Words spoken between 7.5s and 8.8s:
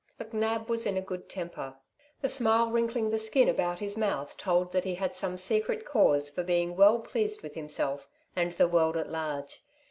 himself and the